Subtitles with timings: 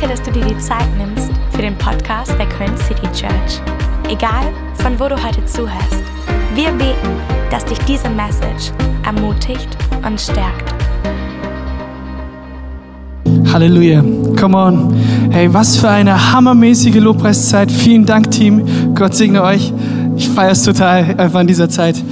[0.00, 3.60] Danke, dass du dir die Zeit nimmst für den Podcast der Köln City Church.
[4.08, 6.02] Egal, von wo du heute zuhörst,
[6.54, 7.20] wir beten,
[7.50, 8.72] dass dich diese Message
[9.04, 9.68] ermutigt
[10.06, 10.72] und stärkt.
[13.52, 14.02] Halleluja.
[14.40, 14.94] Come on.
[15.30, 17.70] Hey, was für eine hammermäßige Lobpreiszeit.
[17.70, 18.94] Vielen Dank, Team.
[18.94, 19.70] Gott segne euch.
[20.16, 22.02] Ich feiere es total einfach in dieser Zeit.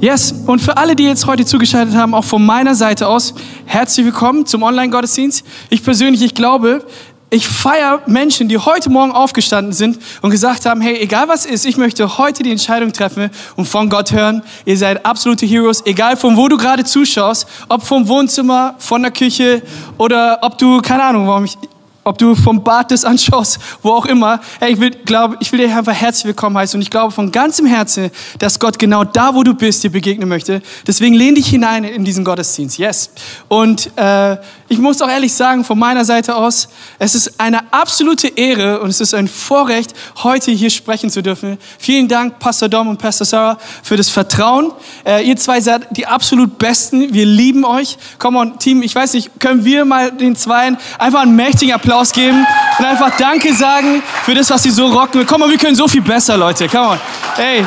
[0.00, 3.34] Yes, und für alle, die jetzt heute zugeschaltet haben, auch von meiner Seite aus,
[3.66, 5.44] herzlich willkommen zum Online-Gottesdienst.
[5.68, 6.82] Ich persönlich, ich glaube,
[7.28, 11.66] ich feiere Menschen, die heute Morgen aufgestanden sind und gesagt haben, hey, egal was ist,
[11.66, 14.42] ich möchte heute die Entscheidung treffen und von Gott hören.
[14.64, 19.10] Ihr seid absolute Heroes, egal von wo du gerade zuschaust, ob vom Wohnzimmer, von der
[19.10, 19.62] Küche
[19.98, 21.58] oder ob du, keine Ahnung, warum ich,
[22.06, 24.40] ob du vom Bad das anschaust, wo auch immer.
[24.60, 27.32] Hey, ich will, glaube, ich will dir einfach herzlich willkommen heißen und ich glaube von
[27.32, 30.62] ganzem Herzen, dass Gott genau da, wo du bist, dir begegnen möchte.
[30.86, 32.78] Deswegen lehn dich hinein in diesen Gottesdienst.
[32.78, 33.10] Yes.
[33.48, 34.36] Und äh,
[34.68, 36.68] ich muss auch ehrlich sagen, von meiner Seite aus,
[37.00, 39.92] es ist eine absolute Ehre und es ist ein Vorrecht,
[40.22, 41.58] heute hier sprechen zu dürfen.
[41.76, 44.70] Vielen Dank, Pastor Dom und Pastor Sarah, für das Vertrauen.
[45.04, 47.12] Äh, ihr zwei seid die absolut Besten.
[47.12, 47.98] Wir lieben euch.
[48.20, 51.95] Come on, Team, ich weiß nicht, können wir mal den Zweien einfach einen mächtigen Applaus
[52.12, 52.46] geben
[52.78, 55.24] und einfach Danke sagen für das, was sie so rocken.
[55.26, 56.68] Komm mal, wir können so viel besser, Leute.
[56.68, 57.00] Come on.
[57.36, 57.64] Hey.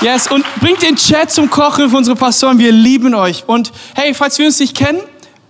[0.00, 2.58] Yes, und bringt den Chat zum Kochen für unsere Pastoren.
[2.58, 3.44] Wir lieben euch.
[3.46, 5.00] Und hey, falls wir uns nicht kennen,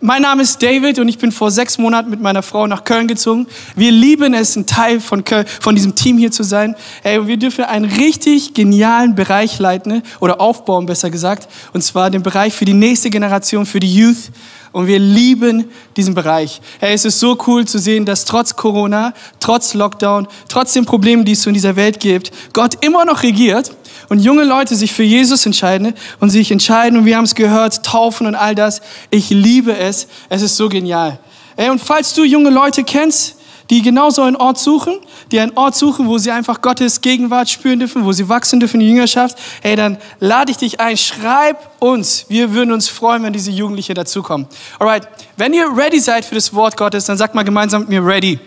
[0.07, 3.09] mein Name ist David und ich bin vor sechs Monaten mit meiner Frau nach Köln
[3.09, 3.47] gezogen.
[3.75, 6.77] Wir lieben es, ein Teil von, Köln, von diesem Team hier zu sein.
[7.03, 11.49] Hey, wir dürfen einen richtig genialen Bereich leiten oder aufbauen, besser gesagt.
[11.73, 14.31] Und zwar den Bereich für die nächste Generation, für die Youth.
[14.75, 16.61] Und wir lieben diesen Bereich.
[16.81, 21.25] Hey, es ist so cool zu sehen, dass trotz Corona, trotz Lockdown, trotz den Problemen,
[21.25, 23.77] die es so in dieser Welt gibt, Gott immer noch regiert
[24.09, 27.87] und junge Leute sich für Jesus entscheiden und sich entscheiden, und wir haben es gehört,
[27.87, 28.83] taufen und all das.
[29.11, 30.09] Ich liebe es.
[30.29, 31.21] Es ist so genial.
[31.55, 33.37] Ey, und falls du junge Leute kennst,
[33.71, 34.99] die genau so einen Ort suchen,
[35.33, 38.81] die einen Ort suchen, wo sie einfach Gottes Gegenwart spüren dürfen, wo sie wachsen dürfen
[38.81, 42.27] in die Jüngerschaft, ey, dann lade ich dich ein, schreib uns.
[42.29, 44.47] Wir würden uns freuen, wenn diese Jugendliche dazukommen.
[44.79, 48.05] Alright, wenn ihr ready seid für das Wort Gottes, dann sagt mal gemeinsam mit mir
[48.05, 48.39] ready.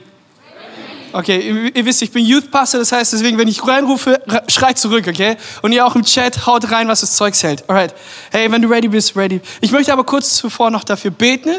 [1.13, 4.77] Okay, ihr, ihr, wisst, ich bin Youth Pastor, das heißt deswegen, wenn ich reinrufe, schreit
[4.77, 5.37] zurück, okay?
[5.61, 7.67] Und ihr auch im Chat, haut rein, was das Zeug hält.
[7.69, 7.95] Alright.
[8.29, 9.41] Hey, wenn du ready bist, ready.
[9.61, 11.55] Ich möchte aber kurz zuvor noch dafür beten,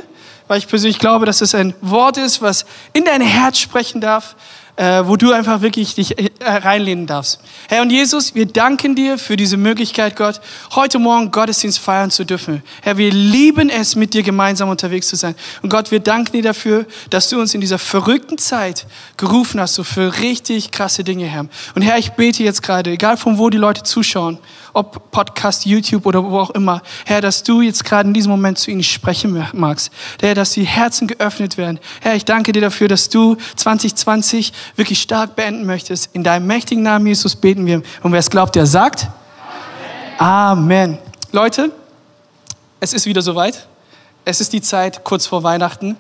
[0.49, 4.35] weil ich persönlich glaube, dass es ein Wort ist, was in dein Herz sprechen darf,
[4.79, 7.41] äh, wo du einfach wirklich dich äh, reinlehnen darfst.
[7.69, 10.41] Herr und Jesus, wir danken dir für diese Möglichkeit, Gott,
[10.73, 12.63] heute Morgen Gottesdienst feiern zu dürfen.
[12.83, 15.35] Herr, wir lieben es, mit dir gemeinsam unterwegs zu sein.
[15.63, 18.87] Und Gott, wir danken dir dafür, dass du uns in dieser verrückten Zeit
[19.17, 21.47] gerufen hast, so für richtig krasse Dinge, Herr.
[21.75, 24.39] Und Herr, ich bete jetzt gerade, egal von wo die Leute zuschauen,
[24.79, 28.59] ob Podcast, YouTube oder wo auch immer, Herr, dass du jetzt gerade in diesem Moment
[28.59, 29.91] zu ihnen sprechen magst.
[30.21, 31.81] Herr, dass die Herzen geöffnet werden.
[32.01, 36.11] Herr, ich danke dir dafür, dass du 2020 wirklich stark beenden möchtest.
[36.15, 37.83] In deinem mächtigen Namen, Jesus, beten wir.
[38.03, 39.09] Und wer es glaubt, der sagt
[40.19, 40.99] Amen.
[40.99, 40.99] Amen.
[41.33, 41.73] Leute,
[42.79, 43.67] es ist wieder soweit.
[44.25, 45.97] Es ist die Zeit kurz vor Weihnachten.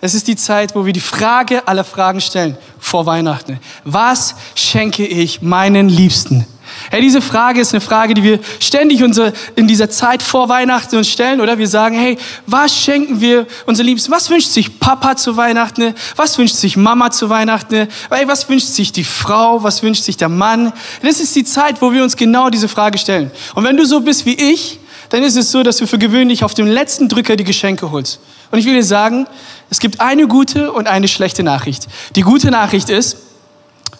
[0.00, 3.60] Es ist die Zeit, wo wir die Frage aller Fragen stellen vor Weihnachten.
[3.84, 6.46] Was schenke ich meinen Liebsten?
[6.90, 11.08] Hey, diese Frage ist eine Frage, die wir ständig in dieser Zeit vor Weihnachten uns
[11.08, 11.58] stellen, oder?
[11.58, 14.12] Wir sagen, hey, was schenken wir unseren Liebsten?
[14.12, 15.94] Was wünscht sich Papa zu Weihnachten?
[16.16, 17.88] Was wünscht sich Mama zu Weihnachten?
[18.10, 19.62] Hey, was wünscht sich die Frau?
[19.62, 20.72] Was wünscht sich der Mann?
[21.02, 23.30] Das ist die Zeit, wo wir uns genau diese Frage stellen.
[23.54, 24.80] Und wenn du so bist wie ich,
[25.10, 28.20] dann ist es so, dass du für gewöhnlich auf dem letzten Drücker die Geschenke holst.
[28.50, 29.26] Und ich will dir sagen,
[29.70, 31.86] es gibt eine gute und eine schlechte Nachricht.
[32.16, 33.16] Die gute Nachricht ist,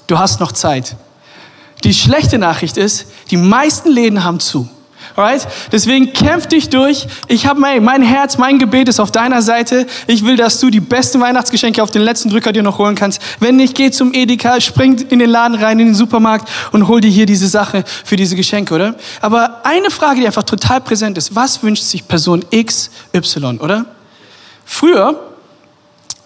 [0.06, 0.96] du hast noch Zeit.
[1.84, 4.68] Die schlechte Nachricht ist, die meisten Läden haben zu.
[5.16, 5.46] Alright?
[5.70, 7.06] Deswegen kämpf dich durch.
[7.28, 9.86] Ich habe mein, mein Herz, mein Gebet ist auf deiner Seite.
[10.08, 13.20] Ich will, dass du die besten Weihnachtsgeschenke auf den letzten Drücker dir noch holen kannst.
[13.38, 17.00] Wenn nicht, geh zum Edeka, spring in den Laden rein, in den Supermarkt und hol
[17.00, 18.96] dir hier diese Sache für diese Geschenke, oder?
[19.20, 21.36] Aber eine Frage, die einfach total präsent ist.
[21.36, 23.86] Was wünscht sich Person X, Y, oder?
[24.64, 25.20] Früher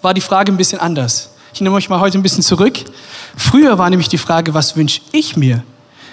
[0.00, 1.30] war die Frage ein bisschen anders.
[1.52, 2.78] Ich nehme euch mal heute ein bisschen zurück.
[3.36, 5.62] Früher war nämlich die Frage, was wünsche ich mir?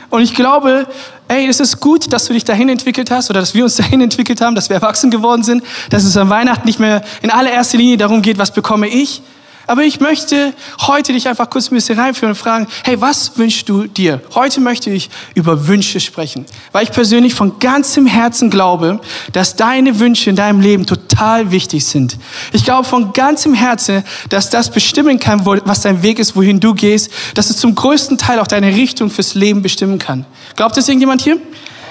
[0.10, 0.88] Und ich glaube,
[1.28, 4.02] ey, es ist gut, dass du dich dahin entwickelt hast oder dass wir uns dahin
[4.02, 7.78] entwickelt haben, dass wir erwachsen geworden sind, dass es an Weihnachten nicht mehr in allererster
[7.78, 9.22] Linie darum geht, was bekomme ich,
[9.68, 13.68] aber ich möchte heute dich einfach kurz ein bisschen reinführen und fragen, hey, was wünschst
[13.68, 14.22] du dir?
[14.34, 19.00] Heute möchte ich über Wünsche sprechen, weil ich persönlich von ganzem Herzen glaube,
[19.34, 22.18] dass deine Wünsche in deinem Leben total wichtig sind.
[22.52, 26.74] Ich glaube von ganzem Herzen, dass das bestimmen kann, was dein Weg ist, wohin du
[26.74, 30.26] gehst, dass es zum größten Teil auch deine Richtung fürs Leben bestimmen kann.
[30.56, 31.38] Glaubt das irgendjemand hier?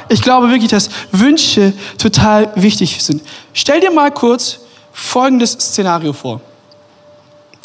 [0.09, 3.23] Ich glaube wirklich, dass Wünsche total wichtig sind.
[3.53, 4.61] Stell dir mal kurz
[4.93, 6.41] folgendes Szenario vor.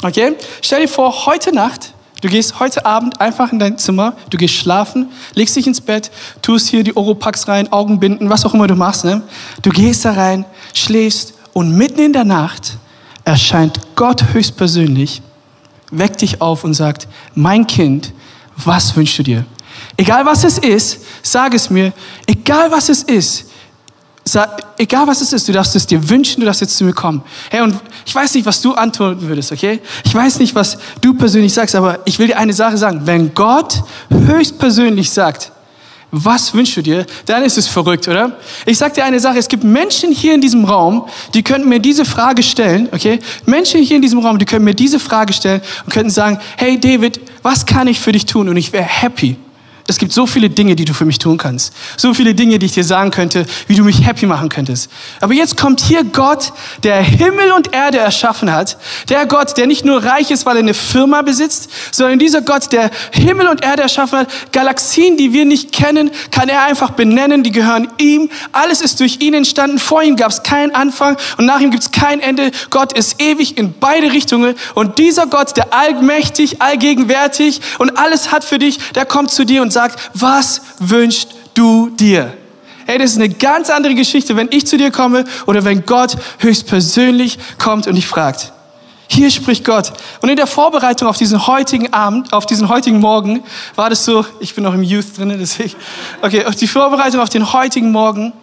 [0.03, 0.35] Okay?
[0.61, 4.53] Stell dir vor, heute Nacht, du gehst heute Abend einfach in dein Zimmer, du gehst
[4.53, 6.09] schlafen, legst dich ins Bett,
[6.41, 9.03] tust hier die Oropax rein, Augenbinden, was auch immer du machst.
[9.03, 9.21] Ne?
[9.61, 12.77] Du gehst da rein, schläfst und mitten in der Nacht
[13.25, 15.21] erscheint Gott höchstpersönlich,
[15.91, 18.13] weckt dich auf und sagt, mein Kind,
[18.55, 19.45] was wünschst du dir?
[19.97, 21.91] Egal was es ist, sag es mir.
[22.25, 23.48] Egal was es ist,
[24.77, 27.23] egal was es ist, du darfst es dir wünschen, du darfst jetzt zu mir kommen.
[27.49, 29.79] Hey, und ich weiß nicht, was du antworten würdest, okay?
[30.03, 33.01] Ich weiß nicht, was du persönlich sagst, aber ich will dir eine Sache sagen.
[33.05, 35.51] Wenn Gott höchstpersönlich sagt,
[36.11, 38.37] was wünschst du dir, dann ist es verrückt, oder?
[38.65, 41.79] Ich sag dir eine Sache, es gibt Menschen hier in diesem Raum, die könnten mir
[41.79, 43.19] diese Frage stellen, okay?
[43.45, 46.79] Menschen hier in diesem Raum, die können mir diese Frage stellen und könnten sagen, hey
[46.79, 48.49] David, was kann ich für dich tun?
[48.49, 49.37] Und ich wäre happy.
[49.89, 51.73] Es gibt so viele Dinge, die du für mich tun kannst.
[51.97, 54.91] So viele Dinge, die ich dir sagen könnte, wie du mich happy machen könntest.
[55.19, 56.53] Aber jetzt kommt hier Gott,
[56.83, 58.77] der Himmel und Erde erschaffen hat.
[59.09, 62.71] Der Gott, der nicht nur reich ist, weil er eine Firma besitzt, sondern dieser Gott,
[62.71, 64.51] der Himmel und Erde erschaffen hat.
[64.51, 67.41] Galaxien, die wir nicht kennen, kann er einfach benennen.
[67.41, 68.29] Die gehören ihm.
[68.51, 69.79] Alles ist durch ihn entstanden.
[69.79, 72.51] Vor ihm gab es keinen Anfang und nach ihm gibt es kein Ende.
[72.69, 74.53] Gott ist ewig in beide Richtungen.
[74.75, 79.63] Und dieser Gott, der allmächtig, allgegenwärtig und alles hat für dich, der kommt zu dir
[79.63, 82.33] und sagt, sagt, was wünschst du dir?
[82.85, 86.17] Hey, das ist eine ganz andere Geschichte, wenn ich zu dir komme oder wenn Gott
[86.39, 88.51] höchstpersönlich kommt und dich fragt.
[89.07, 89.93] Hier spricht Gott.
[90.21, 93.41] Und in der Vorbereitung auf diesen heutigen Abend, auf diesen heutigen Morgen,
[93.75, 95.75] war das so, ich bin noch im Youth drin, deswegen,
[96.21, 98.33] okay, auf die Vorbereitung auf den heutigen Morgen,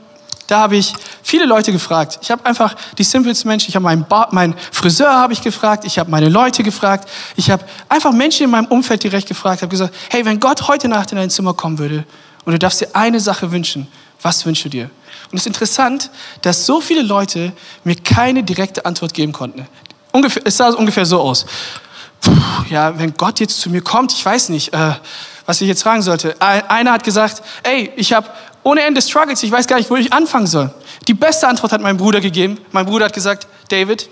[0.47, 2.19] da habe ich viele Leute gefragt.
[2.23, 5.99] Ich habe einfach die simpelsten Menschen, ich habe meinen, meinen Friseur habe ich gefragt, ich
[5.99, 9.95] habe meine Leute gefragt, ich habe einfach Menschen in meinem Umfeld direkt gefragt, habe gesagt,
[10.11, 12.05] hey, wenn Gott heute Nacht in dein Zimmer kommen würde
[12.45, 13.89] und du darfst dir eine Sache wünschen,
[14.23, 14.91] was wünschst du dir?
[15.31, 16.11] Und es ist interessant,
[16.43, 17.53] dass so viele Leute
[17.85, 19.67] mir keine direkte Antwort geben konnten.
[20.13, 21.47] Ungefähr, es sah ungefähr so aus.
[22.21, 22.33] Puh,
[22.71, 24.93] ja, wenn Gott jetzt zu mir kommt, ich weiß nicht, äh,
[25.45, 26.41] was ich jetzt fragen sollte.
[26.41, 28.29] Einer hat gesagt, ey, ich habe
[28.67, 30.75] ohne Ende Struggles, ich weiß gar nicht, wo ich anfangen soll.
[31.07, 32.59] Die beste Antwort hat mein Bruder gegeben.
[32.73, 34.09] Mein Bruder hat gesagt, David,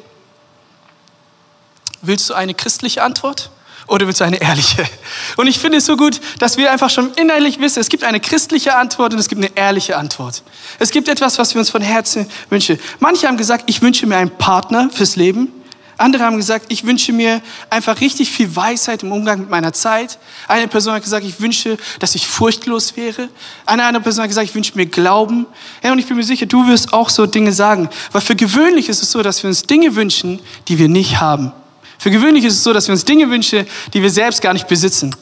[2.03, 3.51] willst du eine christliche Antwort?
[3.89, 4.85] Oder willst du eine ehrliche?
[5.37, 8.21] Und ich finde es so gut, dass wir einfach schon innerlich wissen, es gibt eine
[8.21, 10.45] christliche Antwort und es gibt eine ehrliche Antwort.
[10.79, 12.79] Es gibt etwas, was wir uns von Herzen wünschen.
[13.00, 15.53] Manche haben gesagt, ich wünsche mir einen Partner fürs Leben.
[15.96, 20.19] Andere haben gesagt, ich wünsche mir einfach richtig viel Weisheit im Umgang mit meiner Zeit.
[20.49, 23.29] Eine Person hat gesagt, ich wünsche, dass ich furchtlos wäre.
[23.64, 25.46] Eine andere Person hat gesagt, ich wünsche mir Glauben.
[25.82, 27.88] Ja, und ich bin mir sicher, du wirst auch so Dinge sagen.
[28.12, 31.52] Weil für gewöhnlich ist es so, dass wir uns Dinge wünschen, die wir nicht haben.
[31.99, 34.69] Für gewöhnlich ist es so, dass wir uns Dinge wünschen, die wir selbst gar nicht
[34.69, 35.14] besitzen.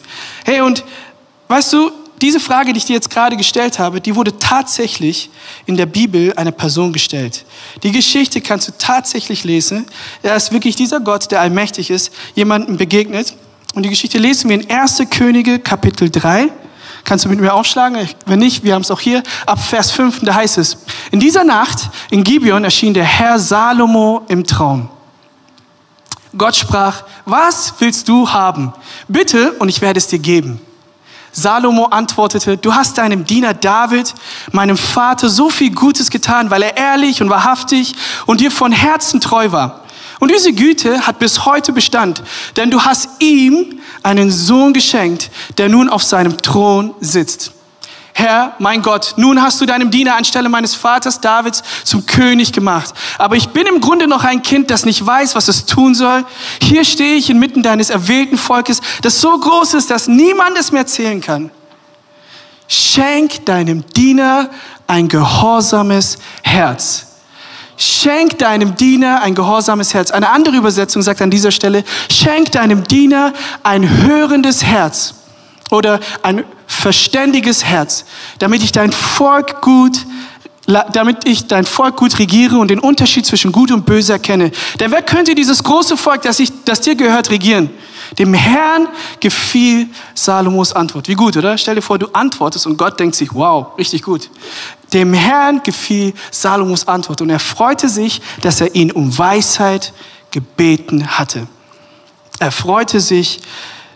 [0.44, 0.84] Hey, und
[1.48, 5.30] weißt du, diese Frage, die ich dir jetzt gerade gestellt habe, die wurde tatsächlich
[5.66, 7.44] in der Bibel einer Person gestellt.
[7.82, 9.86] Die Geschichte kannst du tatsächlich lesen.
[10.22, 13.34] Er ist wirklich dieser Gott, der allmächtig ist, jemandem begegnet.
[13.74, 15.02] Und die Geschichte lesen wir in 1.
[15.10, 16.50] Könige Kapitel 3.
[17.04, 18.08] Kannst du mit mir aufschlagen?
[18.26, 19.22] Wenn nicht, wir haben es auch hier.
[19.46, 20.78] Ab Vers 5, da heißt es,
[21.10, 24.88] in dieser Nacht in Gibeon erschien der Herr Salomo im Traum.
[26.36, 28.72] Gott sprach, was willst du haben?
[29.08, 30.60] Bitte, und ich werde es dir geben.
[31.32, 34.14] Salomo antwortete, du hast deinem Diener David,
[34.52, 37.94] meinem Vater, so viel Gutes getan, weil er ehrlich und wahrhaftig
[38.26, 39.80] und dir von Herzen treu war.
[40.20, 42.22] Und diese Güte hat bis heute Bestand,
[42.56, 47.52] denn du hast ihm einen Sohn geschenkt, der nun auf seinem Thron sitzt.
[48.14, 52.92] Herr, mein Gott, nun hast du deinem Diener anstelle meines Vaters Davids zum König gemacht.
[53.16, 56.24] Aber ich bin im Grunde noch ein Kind, das nicht weiß, was es tun soll.
[56.60, 60.86] Hier stehe ich inmitten deines erwählten Volkes, das so groß ist, dass niemand es mehr
[60.86, 61.50] zählen kann.
[62.68, 64.50] Schenk deinem Diener
[64.86, 67.06] ein gehorsames Herz.
[67.78, 70.10] Schenk deinem Diener ein gehorsames Herz.
[70.10, 75.14] Eine andere Übersetzung sagt an dieser Stelle, schenk deinem Diener ein hörendes Herz
[75.72, 78.04] oder ein verständiges Herz,
[78.38, 80.06] damit ich dein Volk gut
[80.92, 84.52] damit ich dein Volk gut regiere und den Unterschied zwischen gut und böse erkenne.
[84.78, 87.68] Denn wer könnte dieses große Volk, das, ich, das dir gehört, regieren?
[88.16, 88.86] Dem Herrn
[89.18, 91.08] gefiel Salomos Antwort.
[91.08, 91.58] Wie gut, oder?
[91.58, 94.30] Stell dir vor, du antwortest und Gott denkt sich, wow, richtig gut.
[94.92, 99.92] Dem Herrn gefiel Salomos Antwort und er freute sich, dass er ihn um Weisheit
[100.30, 101.48] gebeten hatte.
[102.38, 103.40] Er freute sich,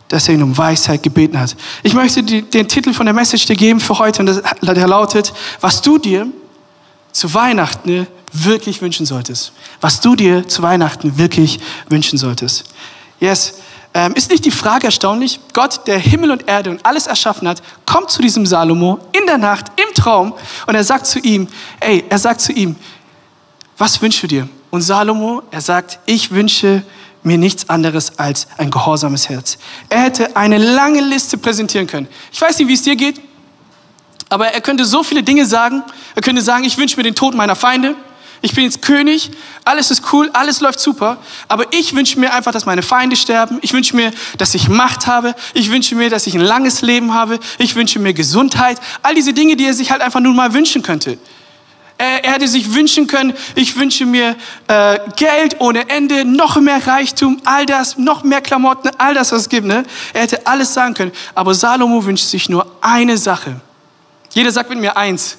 [0.08, 1.56] dass er ihn um Weisheit gebeten hat.
[1.82, 5.32] Ich möchte die, den Titel von der Message dir geben für heute und der lautet,
[5.60, 6.26] was du dir
[7.12, 9.52] zu Weihnachten wirklich wünschen solltest.
[9.80, 11.58] Was du dir zu Weihnachten wirklich
[11.88, 12.64] wünschen solltest.
[13.20, 13.54] Yes.
[13.94, 15.40] Ähm, ist nicht die Frage erstaunlich?
[15.54, 19.38] Gott, der Himmel und Erde und alles erschaffen hat, kommt zu diesem Salomo in der
[19.38, 20.34] Nacht, im Traum
[20.66, 21.48] und er sagt zu ihm,
[21.80, 22.76] ey, er sagt zu ihm,
[23.78, 24.48] was wünschst du dir?
[24.70, 26.82] Und Salomo, er sagt, ich wünsche
[27.26, 29.59] mir nichts anderes als ein gehorsames Herz.
[29.88, 32.06] Er hätte eine lange Liste präsentieren können.
[32.33, 33.21] Ich weiß nicht, wie es dir geht,
[34.28, 35.83] aber er könnte so viele Dinge sagen.
[36.14, 37.97] Er könnte sagen, ich wünsche mir den Tod meiner Feinde.
[38.42, 39.30] Ich bin jetzt König,
[39.64, 41.16] alles ist cool, alles läuft super,
[41.49, 43.59] aber ich wünsche mir einfach, dass meine Feinde sterben.
[43.62, 45.35] Ich wünsche mir, dass ich Macht habe.
[45.54, 47.40] Ich wünsche mir, dass ich ein langes Leben habe.
[47.59, 48.78] Ich wünsche mir Gesundheit.
[49.02, 51.18] All diese Dinge, die er sich halt einfach nur mal wünschen könnte.
[51.98, 54.36] Er, er hätte sich wünschen können, ich wünsche mir
[54.68, 59.42] äh, Geld ohne Ende, noch mehr Reichtum, all das, noch mehr Klamotten, all das, was
[59.42, 59.66] es gibt.
[59.66, 59.84] Ne?
[60.12, 61.12] Er hätte alles sagen können.
[61.34, 63.60] Aber Salomo wünscht sich nur eine Sache.
[64.32, 65.38] Jeder sagt mit mir eins.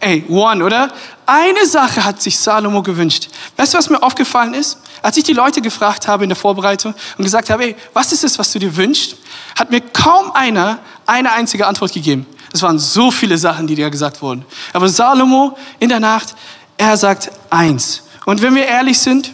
[0.00, 0.90] Ey, one, oder?
[1.26, 3.28] Eine Sache hat sich Salomo gewünscht.
[3.56, 4.78] Weißt du, was mir aufgefallen ist?
[5.02, 8.24] Als ich die Leute gefragt habe in der Vorbereitung und gesagt habe, ey, was ist
[8.24, 9.16] es, was du dir wünschst,
[9.58, 12.26] hat mir kaum einer eine einzige Antwort gegeben.
[12.52, 14.44] Es waren so viele Sachen, die dir gesagt wurden.
[14.72, 16.34] Aber Salomo in der Nacht,
[16.76, 18.02] er sagt eins.
[18.26, 19.32] Und wenn wir ehrlich sind,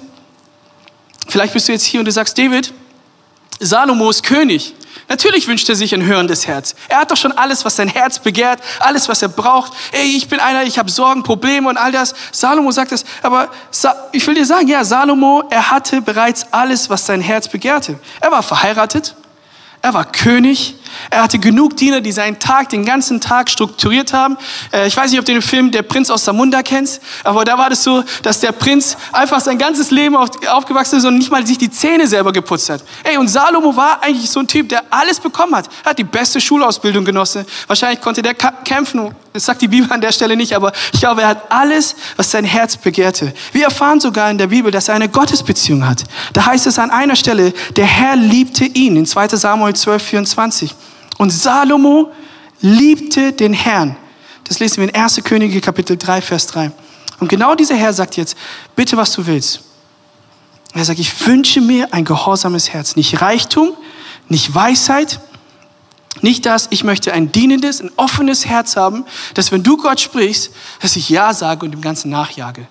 [1.27, 2.73] vielleicht bist du jetzt hier und du sagst, David,
[3.61, 4.75] Salomo ist König.
[5.09, 6.75] Natürlich wünscht er sich ein hörendes Herz.
[6.89, 9.73] Er hat doch schon alles, was sein Herz begehrt, alles, was er braucht.
[9.93, 12.15] Ey, ich bin einer, ich habe Sorgen, Probleme und all das.
[12.31, 13.05] Salomo sagt das.
[13.23, 13.49] Aber
[14.13, 17.99] ich will dir sagen, ja, Salomo, er hatte bereits alles, was sein Herz begehrte.
[18.21, 19.15] Er war verheiratet,
[19.81, 20.75] er war König,
[21.11, 24.37] er hatte genug Diener, die seinen Tag, den ganzen Tag strukturiert haben.
[24.73, 27.59] Äh, ich weiß nicht, ob du den Film Der Prinz aus Samunda kennst, aber da
[27.59, 31.47] war das so, dass der Prinz einfach sein ganzes Leben aufgewachsen ist und nicht mal
[31.47, 32.83] sich die Zähne selber geputzt hat.
[33.05, 35.69] Ey, und Salomo war eigentlich so ein Typ, der alles bekommen hat.
[35.85, 37.45] Er hat die beste Schulausbildung genossen.
[37.67, 39.15] Wahrscheinlich konnte der kämpfen.
[39.33, 42.31] Das sagt die Bibel an der Stelle nicht, aber ich glaube, er hat alles, was
[42.31, 43.33] sein Herz begehrte.
[43.53, 46.05] Wir erfahren sogar in der Bibel, dass er eine Gottesbeziehung hat.
[46.33, 50.75] Da heißt es an einer Stelle, der Herr liebte ihn, in 2 Samuel 12, 24.
[51.19, 52.11] Und Salomo
[52.61, 53.97] liebte den Herrn.
[54.45, 55.21] Das lesen wir in 1.
[55.25, 56.71] Könige Kapitel 3, Vers 3.
[57.21, 58.37] Und genau dieser Herr sagt jetzt,
[58.75, 59.61] bitte was du willst.
[60.75, 62.97] Er sagt, ich wünsche mir ein gehorsames Herz.
[62.97, 63.73] Nicht Reichtum,
[64.29, 65.21] nicht Weisheit,
[66.21, 70.51] nicht das, ich möchte ein dienendes, ein offenes Herz haben, dass wenn du Gott sprichst,
[70.81, 72.67] dass ich Ja sage und dem Ganzen nachjage.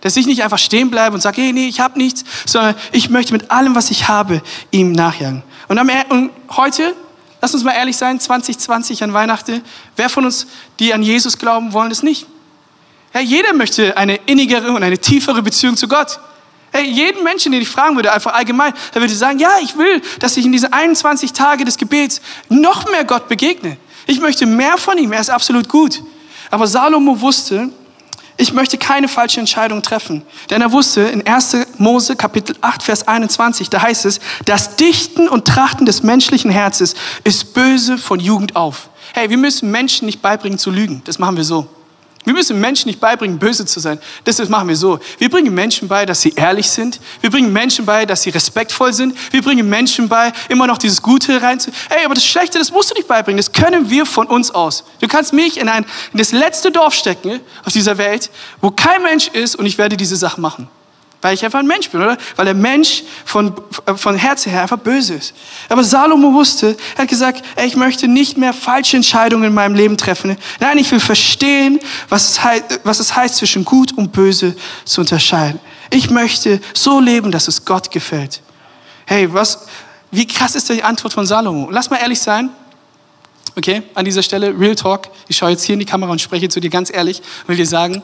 [0.00, 3.10] Dass ich nicht einfach stehen bleibe und sage, hey, nee, ich habe nichts, sondern ich
[3.10, 5.42] möchte mit allem, was ich habe, ihm nachjagen.
[5.68, 6.94] Und, am, und heute
[7.40, 9.62] Lass uns mal ehrlich sein, 2020 an Weihnachten,
[9.96, 10.46] wer von uns,
[10.78, 12.26] die an Jesus glauben, wollen es nicht?
[13.14, 16.18] Ja, jeder möchte eine innigere und eine tiefere Beziehung zu Gott.
[16.72, 20.02] Hey, jeden Menschen, den ich fragen würde, einfach allgemein, der würde sagen, ja, ich will,
[20.18, 23.78] dass ich in diese 21 Tage des Gebets noch mehr Gott begegne.
[24.06, 26.02] Ich möchte mehr von ihm, er ist absolut gut.
[26.50, 27.70] Aber Salomo wusste,
[28.38, 30.22] ich möchte keine falsche Entscheidung treffen.
[30.48, 31.56] Denn er wusste in 1.
[31.76, 36.94] Mose Kapitel 8, Vers 21, da heißt es, das Dichten und Trachten des menschlichen Herzens
[37.24, 38.88] ist böse von Jugend auf.
[39.12, 41.02] Hey, wir müssen Menschen nicht beibringen zu lügen.
[41.04, 41.66] Das machen wir so.
[42.28, 43.98] Wir müssen Menschen nicht beibringen, böse zu sein.
[44.24, 45.00] Das machen wir so.
[45.16, 47.00] Wir bringen Menschen bei, dass sie ehrlich sind.
[47.22, 49.16] Wir bringen Menschen bei, dass sie respektvoll sind.
[49.32, 51.70] Wir bringen Menschen bei, immer noch dieses Gute reinzu.
[51.88, 53.38] Ey, aber das Schlechte, das musst du nicht beibringen.
[53.38, 54.84] Das können wir von uns aus.
[55.00, 58.28] Du kannst mich in, ein, in das letzte Dorf stecken auf dieser Welt,
[58.60, 60.68] wo kein Mensch ist und ich werde diese Sachen machen.
[61.20, 62.16] Weil ich einfach ein Mensch bin, oder?
[62.36, 63.52] Weil der Mensch von,
[63.96, 65.34] von Herzen her einfach böse ist.
[65.68, 69.74] Aber Salomo wusste, er hat gesagt, ey, ich möchte nicht mehr falsche Entscheidungen in meinem
[69.74, 70.36] Leben treffen.
[70.60, 75.00] Nein, ich will verstehen, was es, heißt, was es heißt, zwischen gut und böse zu
[75.00, 75.58] unterscheiden.
[75.90, 78.40] Ich möchte so leben, dass es Gott gefällt.
[79.04, 79.66] Hey, was,
[80.12, 81.68] wie krass ist die Antwort von Salomo?
[81.72, 82.50] Lass mal ehrlich sein.
[83.56, 85.08] Okay, an dieser Stelle, Real Talk.
[85.26, 87.56] Ich schaue jetzt hier in die Kamera und spreche zu dir ganz ehrlich und will
[87.56, 88.02] dir sagen,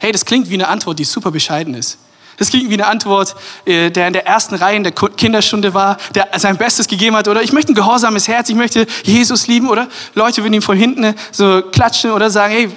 [0.00, 1.96] hey, das klingt wie eine Antwort, die super bescheiden ist.
[2.42, 5.96] Das klingt wie eine Antwort, äh, der in der ersten Reihe in der Kinderstunde war,
[6.12, 9.70] der sein Bestes gegeben hat, oder ich möchte ein gehorsames Herz, ich möchte Jesus lieben,
[9.70, 12.68] oder Leute würden ihm von hinten so klatschen oder sagen, hey,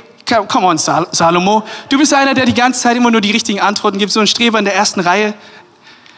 [0.48, 3.98] come on, Salomo, du bist einer, der die ganze Zeit immer nur die richtigen Antworten
[3.98, 5.34] gibt, so ein Streber in der ersten Reihe.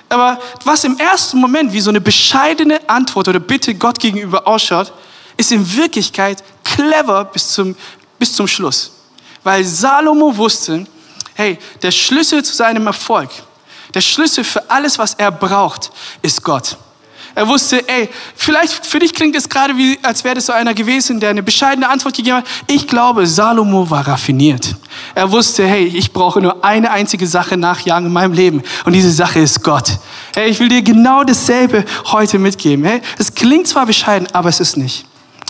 [0.09, 4.91] Aber was im ersten Moment wie so eine bescheidene Antwort oder Bitte Gott gegenüber ausschaut,
[5.37, 7.77] ist in Wirklichkeit clever bis zum,
[8.19, 8.91] bis zum Schluss.
[9.41, 10.85] Weil Salomo wusste,
[11.37, 13.29] hey, der Schlüssel zu seinem Erfolg,
[13.93, 15.91] der Schlüssel für alles, was er braucht,
[16.23, 16.77] ist Gott.
[17.35, 20.73] Er wusste, ey, vielleicht für dich klingt es gerade wie, als wäre das so einer
[20.73, 22.45] gewesen, der eine bescheidene Antwort gegeben hat.
[22.65, 24.75] Ich glaube, Salomo war raffiniert.
[25.13, 28.63] Er wusste, hey, ich brauche nur eine einzige Sache nachjagen in meinem Leben.
[28.85, 29.99] Und diese Sache ist Gott.
[30.33, 32.83] Hey, ich will dir genau dasselbe heute mitgeben.
[32.83, 35.05] Hey, es klingt zwar bescheiden, aber es ist nicht.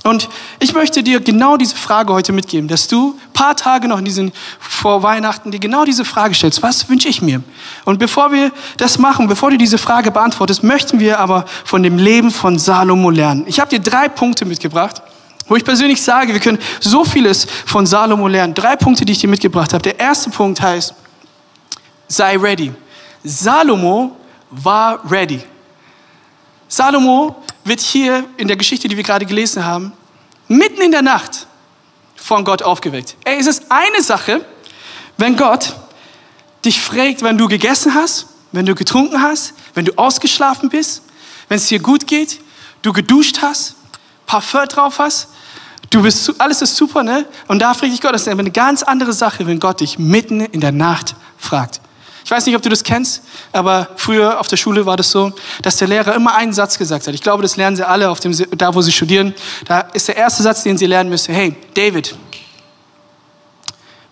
[0.08, 4.00] Und ich möchte dir genau diese Frage heute mitgeben, dass du ein paar Tage noch
[4.00, 6.64] in diesen vor Weihnachten dir genau diese Frage stellst.
[6.64, 7.44] Was wünsche ich mir?
[7.84, 11.98] Und bevor wir das machen, bevor du diese Frage beantwortest, möchten wir aber von dem
[11.98, 13.44] Leben von Salomo lernen.
[13.48, 15.02] Ich habe dir drei Punkte mitgebracht,
[15.50, 18.54] wo ich persönlich sage, wir können so vieles von Salomo lernen.
[18.54, 19.84] Drei Punkte, die ich dir mitgebracht habe.
[19.84, 20.94] Der erste Punkt heißt,
[22.08, 22.72] sei ready.
[23.26, 24.16] Salomo
[24.52, 25.42] war ready.
[26.70, 29.94] Salomo wird hier in der Geschichte, die wir gerade gelesen haben,
[30.48, 31.48] mitten in der Nacht
[32.16, 33.16] von Gott aufgeweckt.
[33.24, 34.46] Ey, es ist eine Sache,
[35.18, 35.76] wenn Gott
[36.66, 41.04] dich fragt, wenn du gegessen hast, wenn du getrunken hast, wenn du ausgeschlafen bist,
[41.48, 42.40] wenn es dir gut geht,
[42.82, 43.76] du geduscht hast,
[44.26, 45.30] Parfum drauf hast,
[45.90, 47.26] du bist, alles ist super, ne?
[47.48, 50.42] Und da frage ich Gott, das ist eine ganz andere Sache, wenn Gott dich mitten
[50.42, 51.82] in der Nacht fragt.
[52.27, 53.22] Ich weiß nicht, ob du das kennst,
[53.53, 55.31] aber früher auf der Schule war das so,
[55.62, 57.13] dass der Lehrer immer einen Satz gesagt hat.
[57.13, 59.34] Ich glaube, das lernen sie alle auf dem, da, wo sie studieren.
[59.63, 61.34] Da ist der erste Satz, den sie lernen müssen.
[61.34, 62.17] Hey, David,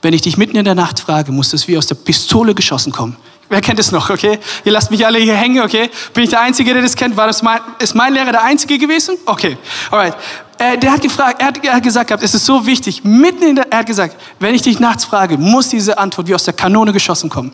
[0.02, 2.94] wenn ich dich mitten in der Nacht frage, muss das wie aus der Pistole geschossen
[2.94, 3.18] kommen.
[3.50, 4.40] Wer kennt es noch, okay?
[4.64, 5.90] Ihr lasst mich alle hier hängen, okay?
[6.14, 7.18] Bin ich der Einzige, der das kennt?
[7.18, 9.18] War das mein, ist mein Lehrer der Einzige gewesen?
[9.26, 9.58] Okay,
[9.92, 10.16] alright.
[10.58, 13.44] Äh, der hat gefragt, er hat, er hat gesagt gehabt, es ist so wichtig, mitten
[13.44, 16.46] in der, er hat gesagt, wenn ich dich nachts frage, muss diese Antwort wie aus
[16.46, 17.52] der Kanone geschossen kommen.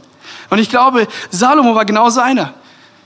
[0.50, 2.54] Und ich glaube, Salomo war genauso einer.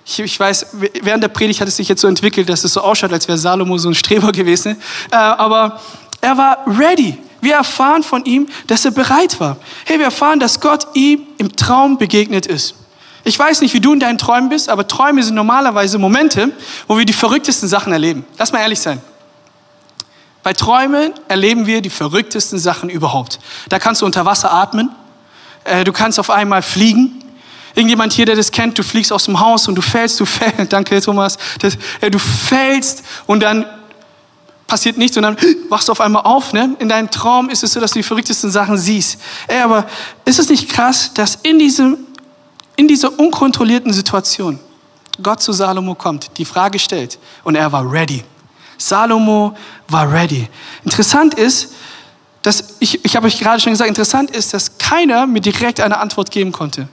[0.05, 0.67] Ich, ich, weiß,
[1.01, 3.37] während der Predigt hat es sich jetzt so entwickelt, dass es so ausschaut, als wäre
[3.37, 4.77] Salomo so ein Streber gewesen.
[5.11, 5.79] Äh, aber
[6.21, 7.17] er war ready.
[7.41, 9.57] Wir erfahren von ihm, dass er bereit war.
[9.85, 12.75] Hey, wir erfahren, dass Gott ihm im Traum begegnet ist.
[13.23, 16.51] Ich weiß nicht, wie du in deinen Träumen bist, aber Träume sind normalerweise Momente,
[16.87, 18.23] wo wir die verrücktesten Sachen erleben.
[18.37, 19.01] Lass mal ehrlich sein.
[20.43, 23.39] Bei Träumen erleben wir die verrücktesten Sachen überhaupt.
[23.69, 24.91] Da kannst du unter Wasser atmen,
[25.65, 27.21] äh, du kannst auf einmal fliegen,
[27.75, 30.55] Irgendjemand hier, der das kennt, du fliegst aus dem Haus und du fällst, du fällst,
[30.71, 33.65] danke Thomas, das, äh, du fällst und dann
[34.65, 35.37] passiert nichts und dann
[35.69, 36.53] wachst du auf einmal auf.
[36.53, 36.75] Ne?
[36.79, 39.19] In deinem Traum ist es so, dass du die verrücktesten Sachen siehst.
[39.47, 39.85] Ey, aber
[40.23, 41.97] ist es nicht krass, dass in, diesem,
[42.77, 44.57] in dieser unkontrollierten Situation
[45.21, 48.23] Gott zu Salomo kommt, die Frage stellt und er war ready.
[48.77, 49.55] Salomo
[49.89, 50.47] war ready.
[50.83, 51.73] Interessant ist,
[52.45, 55.97] dass ich, ich habe euch gerade schon gesagt, interessant ist, dass keiner mir direkt eine
[55.97, 56.87] Antwort geben konnte.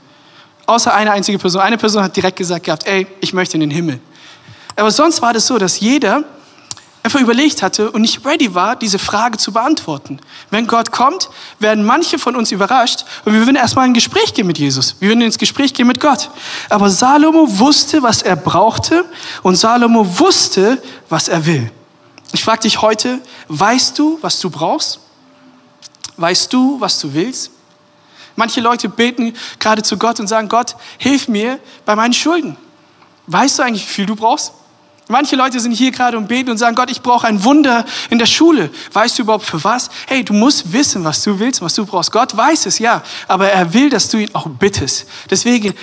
[0.65, 1.61] Außer eine einzige Person.
[1.61, 3.99] Eine Person hat direkt gesagt gehabt, ey, ich möchte in den Himmel.
[4.75, 6.23] Aber sonst war das so, dass jeder
[7.03, 10.19] einfach überlegt hatte und nicht ready war, diese Frage zu beantworten.
[10.49, 14.33] Wenn Gott kommt, werden manche von uns überrascht und wir würden erstmal in ein Gespräch
[14.33, 14.95] gehen mit Jesus.
[15.01, 16.31] Wir würden ins Gespräch gehen mit Gott.
[16.69, 19.05] Aber Salomo wusste, was er brauchte
[19.43, 21.69] und Salomo wusste, was er will.
[22.31, 25.02] Ich frage dich heute, weißt du, was du brauchst?
[26.17, 27.51] Weißt du, was du willst?
[28.35, 32.57] Manche Leute beten gerade zu Gott und sagen, Gott, hilf mir bei meinen Schulden.
[33.27, 34.53] Weißt du eigentlich, wie viel du brauchst?
[35.09, 38.19] Manche Leute sind hier gerade und beten und sagen, Gott, ich brauche ein Wunder in
[38.19, 38.69] der Schule.
[38.93, 39.89] Weißt du überhaupt für was?
[40.07, 42.11] Hey, du musst wissen, was du willst, was du brauchst.
[42.11, 45.05] Gott weiß es, ja, aber er will, dass du ihn auch bittest.
[45.29, 45.73] Deswegen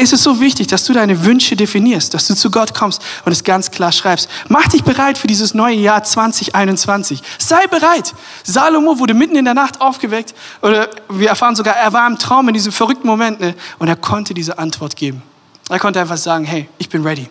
[0.00, 3.32] ist es so wichtig, dass du deine Wünsche definierst, dass du zu Gott kommst und
[3.32, 4.28] es ganz klar schreibst.
[4.48, 7.22] Mach dich bereit für dieses neue Jahr 2021.
[7.38, 8.14] Sei bereit.
[8.42, 12.48] Salomo wurde mitten in der Nacht aufgeweckt oder wir erfahren sogar, er war im Traum
[12.48, 13.54] in diesem verrückten Moment ne?
[13.78, 15.22] und er konnte diese Antwort geben.
[15.68, 17.28] Er konnte einfach sagen, hey, ich bin ready.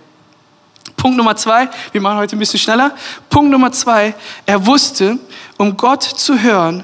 [0.95, 2.95] Punkt Nummer zwei, wir machen heute ein bisschen schneller.
[3.29, 4.13] Punkt Nummer zwei,
[4.45, 5.17] er wusste,
[5.57, 6.83] um Gott zu hören,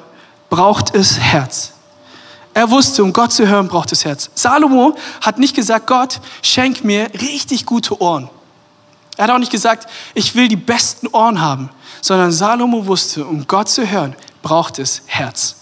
[0.50, 1.75] braucht es Herz.
[2.56, 4.30] Er wusste, um Gott zu hören, braucht es Herz.
[4.34, 8.30] Salomo hat nicht gesagt, Gott, schenk mir richtig gute Ohren.
[9.18, 13.46] Er hat auch nicht gesagt, ich will die besten Ohren haben, sondern Salomo wusste, um
[13.46, 15.58] Gott zu hören, braucht es Herz.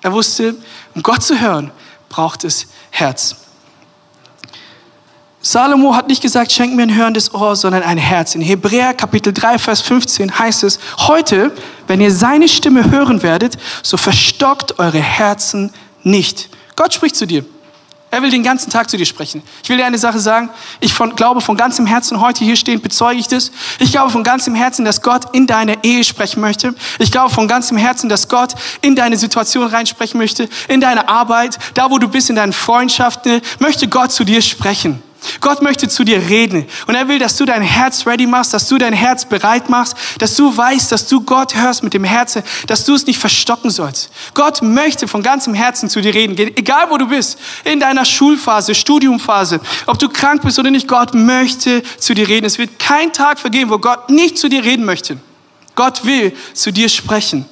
[0.00, 0.54] Er wusste,
[0.94, 1.72] um Gott zu hören,
[2.08, 3.34] braucht es Herz.
[5.40, 8.36] Salomo hat nicht gesagt, schenk mir ein hörendes Ohr, sondern ein Herz.
[8.36, 11.50] In Hebräer Kapitel 3, Vers 15 heißt es, heute,
[11.88, 16.48] wenn ihr seine Stimme hören werdet, so verstockt eure Herzen nicht.
[16.76, 17.44] Gott spricht zu dir.
[18.10, 19.42] Er will den ganzen Tag zu dir sprechen.
[19.62, 20.48] Ich will dir eine Sache sagen.
[20.80, 23.50] Ich von, glaube von ganzem Herzen, heute hier stehend bezeuge ich das.
[23.80, 26.74] Ich glaube von ganzem Herzen, dass Gott in deine Ehe sprechen möchte.
[26.98, 31.58] Ich glaube von ganzem Herzen, dass Gott in deine Situation reinsprechen möchte, in deine Arbeit,
[31.74, 35.02] da wo du bist, in deinen Freundschaften, möchte Gott zu dir sprechen.
[35.40, 38.68] Gott möchte zu dir reden und er will, dass du dein Herz ready machst, dass
[38.68, 42.42] du dein Herz bereit machst, dass du weißt, dass du Gott hörst mit dem Herzen,
[42.66, 44.10] dass du es nicht verstocken sollst.
[44.34, 48.74] Gott möchte von ganzem Herzen zu dir reden, egal wo du bist, in deiner Schulphase,
[48.74, 52.46] Studiumphase, ob du krank bist oder nicht, Gott möchte zu dir reden.
[52.46, 55.18] Es wird kein Tag vergehen, wo Gott nicht zu dir reden möchte.
[55.74, 57.46] Gott will zu dir sprechen.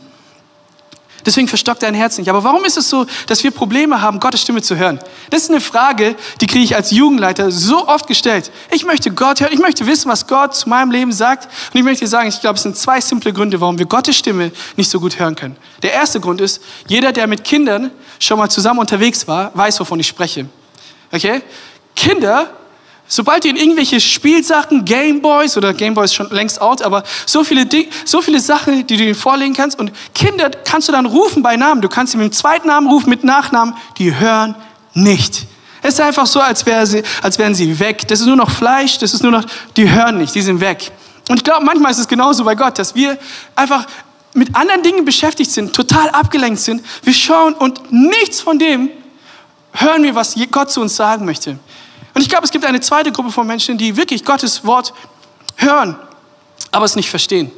[1.26, 2.30] Deswegen verstockt dein Herz nicht.
[2.30, 5.00] Aber warum ist es so, dass wir Probleme haben, Gottes Stimme zu hören?
[5.28, 8.52] Das ist eine Frage, die kriege ich als Jugendleiter so oft gestellt.
[8.70, 11.46] Ich möchte Gott hören, ich möchte wissen, was Gott zu meinem Leben sagt.
[11.74, 14.52] Und ich möchte sagen, ich glaube, es sind zwei simple Gründe, warum wir Gottes Stimme
[14.76, 15.56] nicht so gut hören können.
[15.82, 19.98] Der erste Grund ist, jeder, der mit Kindern schon mal zusammen unterwegs war, weiß, wovon
[19.98, 20.46] ich spreche.
[21.10, 21.42] Okay?
[21.96, 22.50] Kinder
[23.08, 27.88] Sobald du in irgendwelche Spielsachen, Gameboys oder Gameboys schon längst out, aber so viele, Ding,
[28.04, 31.56] so viele Sachen, die du ihnen vorlegen kannst und Kinder kannst du dann rufen bei
[31.56, 31.80] Namen.
[31.82, 34.56] Du kannst sie mit dem zweiten Namen rufen, mit Nachnamen, die hören
[34.94, 35.46] nicht.
[35.82, 38.08] Es ist einfach so, als, wäre sie, als wären sie weg.
[38.08, 39.44] Das ist nur noch Fleisch, das ist nur noch,
[39.76, 40.90] die hören nicht, die sind weg.
[41.28, 43.16] Und ich glaube, manchmal ist es genauso bei Gott, dass wir
[43.54, 43.86] einfach
[44.34, 46.84] mit anderen Dingen beschäftigt sind, total abgelenkt sind.
[47.02, 48.90] Wir schauen und nichts von dem
[49.72, 51.58] hören wir, was Gott zu uns sagen möchte.
[52.16, 54.94] Und ich glaube, es gibt eine zweite Gruppe von Menschen, die wirklich Gottes Wort
[55.56, 55.98] hören,
[56.72, 57.52] aber es nicht verstehen.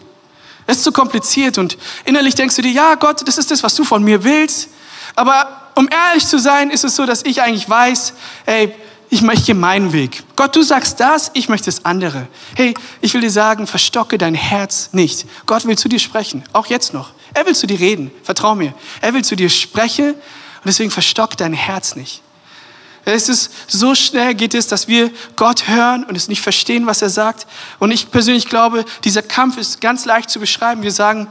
[0.67, 3.77] Es ist zu kompliziert und innerlich denkst du dir, ja Gott, das ist das, was
[3.77, 4.71] du von mir willst.
[5.15, 8.15] Aber um ehrlich zu sein, ist es so, dass ich eigentlich weiß,
[8.47, 8.75] ey,
[9.11, 10.25] ich möchte meinen Weg.
[10.35, 12.27] Gott, du sagst das, ich möchte das andere.
[12.57, 15.25] Hey, ich will dir sagen, verstocke dein Herz nicht.
[15.47, 17.13] Gott will zu dir sprechen, auch jetzt noch.
[17.33, 18.75] Er will zu dir reden, vertrau mir.
[19.03, 22.23] Er will zu dir sprechen und deswegen verstock dein Herz nicht.
[23.15, 27.01] Es ist so schnell geht es, dass wir Gott hören und es nicht verstehen, was
[27.01, 27.47] er sagt.
[27.79, 30.83] Und ich persönlich glaube, dieser Kampf ist ganz leicht zu beschreiben.
[30.83, 31.27] Wir sagen,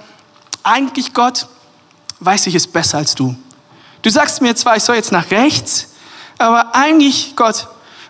[0.63, 1.47] eigentlich Gott
[2.19, 3.35] weiß ich es besser als du.
[4.01, 5.89] Du sagst mir zwar, ich soll jetzt nach rechts,
[6.39, 7.67] aber eigentlich, Gott,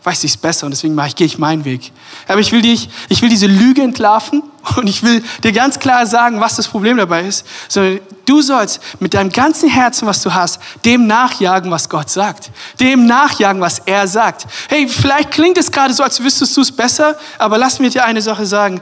[0.08, 1.91] weiß ich es besser und deswegen mache ich, gehe ich meinen Weg.
[2.30, 4.41] Aber ich will, dich, ich will diese Lüge entlarven
[4.78, 7.46] und ich will dir ganz klar sagen, was das Problem dabei ist.
[7.67, 12.52] Sondern du sollst mit deinem ganzen Herzen, was du hast, dem nachjagen, was Gott sagt.
[12.80, 14.46] Dem nachjagen, was er sagt.
[14.70, 18.06] Hey, vielleicht klingt es gerade so, als wüsstest du es besser, aber lass mir dir
[18.06, 18.80] eine Sache sagen.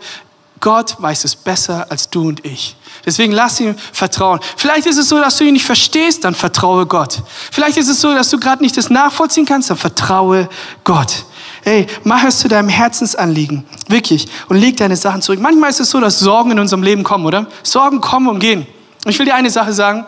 [0.66, 2.76] Gott weiß es besser als du und ich.
[3.06, 4.40] Deswegen lass ihm vertrauen.
[4.58, 7.22] Vielleicht ist es so, dass du ihn nicht verstehst, dann vertraue Gott.
[7.52, 10.50] Vielleicht ist es so, dass du gerade nicht das nachvollziehen kannst, dann vertraue
[10.84, 11.26] Gott.
[11.66, 13.64] Ey, mach es zu deinem Herzensanliegen.
[13.90, 14.28] Wirklich.
[14.50, 15.40] Und leg deine Sachen zurück.
[15.40, 17.46] Manchmal ist es so, dass Sorgen in unserem Leben kommen, oder?
[17.62, 18.66] Sorgen kommen und gehen.
[19.06, 20.04] Und ich will dir eine Sache sagen.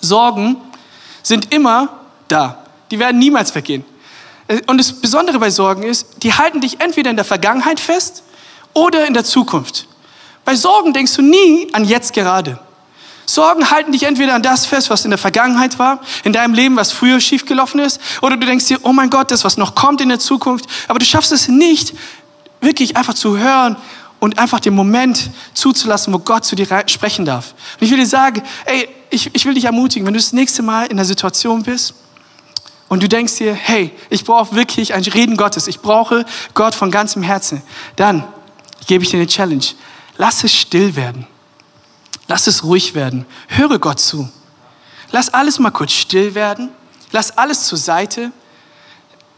[0.00, 0.56] Sorgen
[1.22, 1.90] sind immer
[2.26, 2.58] da.
[2.90, 3.84] Die werden niemals vergehen.
[4.66, 8.24] Und das Besondere bei Sorgen ist, die halten dich entweder in der Vergangenheit fest
[8.76, 9.86] oder in der Zukunft.
[10.44, 12.58] Bei Sorgen denkst du nie an jetzt gerade.
[13.24, 16.76] Sorgen halten dich entweder an das fest, was in der Vergangenheit war, in deinem Leben,
[16.76, 20.00] was früher schiefgelaufen ist, oder du denkst dir, oh mein Gott, das, was noch kommt
[20.00, 20.66] in der Zukunft.
[20.86, 21.94] Aber du schaffst es nicht,
[22.60, 23.76] wirklich einfach zu hören
[24.20, 27.54] und einfach den Moment zuzulassen, wo Gott zu dir sprechen darf.
[27.80, 30.62] Und ich will dir sagen, ey, ich, ich will dich ermutigen, wenn du das nächste
[30.62, 31.94] Mal in der Situation bist
[32.88, 36.90] und du denkst dir, hey, ich brauche wirklich ein Reden Gottes, ich brauche Gott von
[36.90, 37.62] ganzem Herzen,
[37.96, 38.24] dann
[38.86, 39.64] gebe ich dir eine Challenge.
[40.16, 41.26] Lass es still werden.
[42.28, 43.26] Lass es ruhig werden.
[43.48, 44.28] Höre Gott zu.
[45.12, 46.70] Lass alles mal kurz still werden.
[47.12, 48.32] Lass alles zur Seite.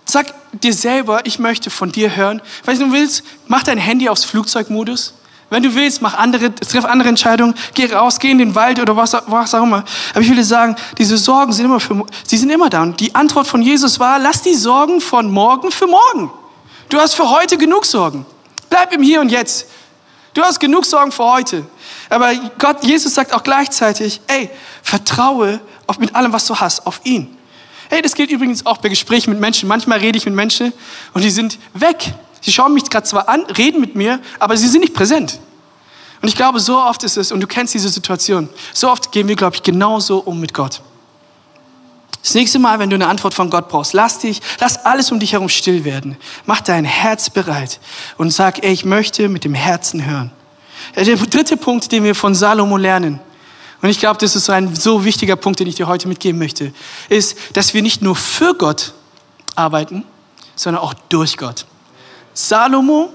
[0.04, 2.40] Sag dir selber, ich möchte von dir hören.
[2.64, 5.14] Wenn du willst, mach dein Handy aufs Flugzeugmodus.
[5.50, 8.96] Wenn du willst, mach andere, triff andere Entscheidungen, geh raus, geh in den Wald oder
[8.96, 9.84] was, was auch immer.
[10.10, 12.82] Aber ich will dir sagen, diese Sorgen sind immer für, sie sind immer da.
[12.82, 16.30] Und die Antwort von Jesus war, lass die Sorgen von morgen für morgen.
[16.90, 18.26] Du hast für heute genug Sorgen.
[18.68, 19.66] Bleib im Hier und Jetzt.
[20.34, 21.66] Du hast genug Sorgen für heute.
[22.10, 24.50] Aber Gott, Jesus sagt auch gleichzeitig, ey,
[24.82, 27.36] vertraue auf, mit allem, was du hast, auf ihn.
[27.90, 29.68] Hey, das gilt übrigens auch bei Gesprächen mit Menschen.
[29.68, 30.72] Manchmal rede ich mit Menschen
[31.14, 32.12] und die sind weg.
[32.40, 35.40] Sie schauen mich gerade zwar an, reden mit mir, aber sie sind nicht präsent.
[36.20, 39.28] Und ich glaube, so oft ist es, und du kennst diese Situation, so oft gehen
[39.28, 40.82] wir, glaube ich, genauso um mit Gott.
[42.22, 45.20] Das nächste Mal, wenn du eine Antwort von Gott brauchst, lass dich, lass alles um
[45.20, 46.16] dich herum still werden.
[46.46, 47.80] Mach dein Herz bereit
[48.16, 50.30] und sag, ey, ich möchte mit dem Herzen hören.
[50.96, 53.20] Der dritte Punkt, den wir von Salomo lernen,
[53.80, 56.72] und ich glaube, das ist ein so wichtiger Punkt, den ich dir heute mitgeben möchte,
[57.08, 58.92] ist, dass wir nicht nur für Gott
[59.54, 60.04] arbeiten,
[60.56, 61.64] sondern auch durch Gott.
[62.34, 63.10] Salomo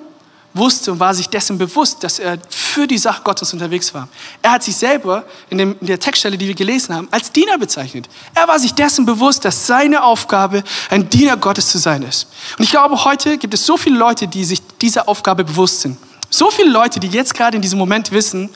[0.54, 4.08] wusste und war sich dessen bewusst, dass er für die Sache Gottes unterwegs war.
[4.42, 7.58] Er hat sich selber in, dem, in der Textstelle, die wir gelesen haben, als Diener
[7.58, 8.08] bezeichnet.
[8.36, 12.28] Er war sich dessen bewusst, dass seine Aufgabe ein Diener Gottes zu sein ist.
[12.58, 15.98] Und ich glaube, heute gibt es so viele Leute, die sich dieser Aufgabe bewusst sind.
[16.30, 18.50] So viele Leute, die jetzt gerade in diesem Moment wissen,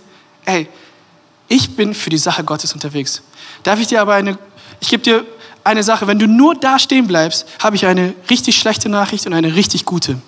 [0.45, 0.67] hey,
[1.47, 3.21] ich bin für die Sache Gottes unterwegs.
[3.63, 4.37] Darf ich dir aber eine,
[4.79, 5.25] ich gebe dir
[5.63, 9.33] eine Sache, wenn du nur da stehen bleibst, habe ich eine richtig schlechte Nachricht und
[9.33, 10.19] eine richtig gute.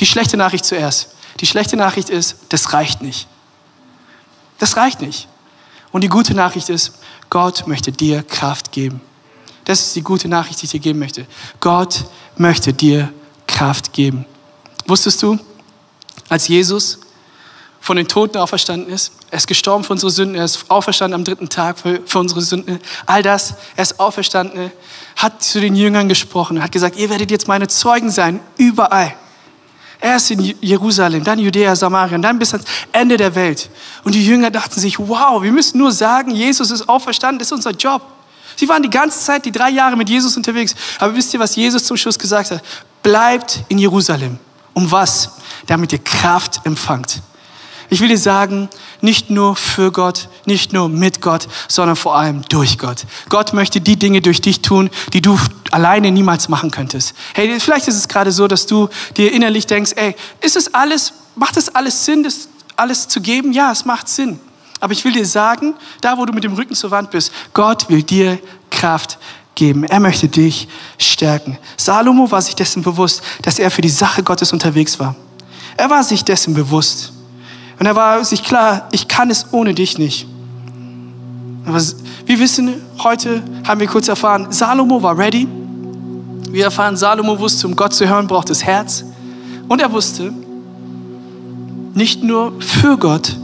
[0.00, 1.14] Die schlechte Nachricht zuerst.
[1.40, 3.28] Die schlechte Nachricht ist, das reicht nicht.
[4.58, 5.28] Das reicht nicht.
[5.92, 6.92] Und die gute Nachricht ist,
[7.28, 9.00] Gott möchte dir Kraft geben.
[9.64, 11.26] Das ist die gute Nachricht, die ich dir geben möchte.
[11.60, 12.04] Gott
[12.36, 13.12] möchte dir
[13.46, 14.24] Kraft geben.
[14.86, 15.38] Wusstest du,
[16.28, 16.98] als Jesus
[17.80, 21.24] von den Toten auferstanden ist, er ist gestorben für unsere Sünden, er ist auferstanden am
[21.24, 24.70] dritten Tag für, für unsere Sünden, all das, er ist auferstanden,
[25.16, 29.14] hat zu den Jüngern gesprochen, hat gesagt, ihr werdet jetzt meine Zeugen sein, überall.
[30.00, 33.68] Erst in Jerusalem, dann Judäa, Samarien, dann bis ans Ende der Welt.
[34.02, 37.52] Und die Jünger dachten sich, wow, wir müssen nur sagen, Jesus ist auferstanden, das ist
[37.52, 38.02] unser Job.
[38.56, 40.74] Sie waren die ganze Zeit, die drei Jahre mit Jesus unterwegs.
[40.98, 42.62] Aber wisst ihr, was Jesus zum Schluss gesagt hat?
[43.02, 44.38] Bleibt in Jerusalem.
[44.74, 45.30] Um was?
[45.66, 47.20] Damit ihr Kraft empfangt.
[47.90, 48.68] Ich will dir sagen,
[49.00, 53.04] nicht nur für Gott, nicht nur mit Gott, sondern vor allem durch Gott.
[53.28, 55.36] Gott möchte die Dinge durch dich tun, die du
[55.72, 57.14] alleine niemals machen könntest.
[57.34, 61.12] Hey, vielleicht ist es gerade so, dass du dir innerlich denkst, ey, ist es alles,
[61.34, 63.52] macht es alles Sinn, das alles zu geben?
[63.52, 64.38] Ja, es macht Sinn.
[64.78, 67.88] Aber ich will dir sagen, da wo du mit dem Rücken zur Wand bist, Gott
[67.90, 68.38] will dir
[68.70, 69.18] Kraft
[69.56, 69.82] geben.
[69.82, 71.58] Er möchte dich stärken.
[71.76, 75.16] Salomo war sich dessen bewusst, dass er für die Sache Gottes unterwegs war.
[75.76, 77.12] Er war sich dessen bewusst.
[77.80, 80.26] Und er war sich klar, ich kann es ohne dich nicht.
[81.64, 81.80] Aber
[82.26, 85.48] wir wissen, heute haben wir kurz erfahren, Salomo war ready.
[86.50, 89.04] Wir erfahren, Salomo wusste, um Gott zu hören, braucht es Herz.
[89.66, 90.30] Und er wusste,
[91.94, 93.34] nicht nur für Gott,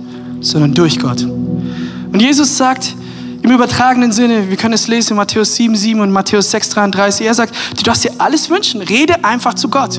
[0.42, 1.22] sondern durch Gott.
[1.22, 2.94] Und Jesus sagt
[3.42, 7.26] im übertragenen Sinne, wir können es lesen in Matthäus 7, 7 und Matthäus 6, 33,
[7.26, 9.98] er sagt, du darfst dir alles wünschen, rede einfach zu Gott.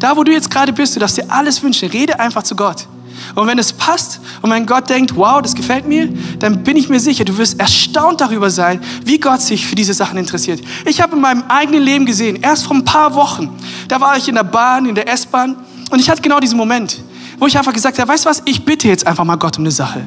[0.00, 2.88] Da, wo du jetzt gerade bist, du darfst dir alles wünschen, rede einfach zu Gott.
[3.34, 6.88] Und wenn es passt und wenn Gott denkt, wow, das gefällt mir, dann bin ich
[6.88, 10.60] mir sicher, du wirst erstaunt darüber sein, wie Gott sich für diese Sachen interessiert.
[10.84, 13.50] Ich habe in meinem eigenen Leben gesehen, erst vor ein paar Wochen,
[13.88, 15.56] da war ich in der Bahn, in der S-Bahn
[15.90, 17.00] und ich hatte genau diesen Moment
[17.38, 19.64] wo ich einfach gesagt habe, weißt du was, ich bitte jetzt einfach mal Gott um
[19.64, 20.04] eine Sache.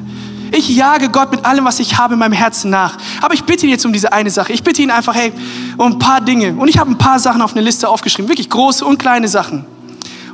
[0.50, 2.96] Ich jage Gott mit allem, was ich habe in meinem Herzen nach.
[3.20, 4.52] Aber ich bitte ihn jetzt um diese eine Sache.
[4.52, 5.32] Ich bitte ihn einfach, hey,
[5.76, 6.54] um ein paar Dinge.
[6.54, 9.66] Und ich habe ein paar Sachen auf eine Liste aufgeschrieben, wirklich große und kleine Sachen.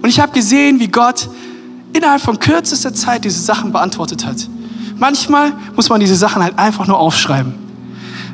[0.03, 1.29] Und ich habe gesehen, wie Gott
[1.95, 4.37] innerhalb von kürzester Zeit diese Sachen beantwortet hat.
[4.99, 7.55] Manchmal muss man diese Sachen halt einfach nur aufschreiben.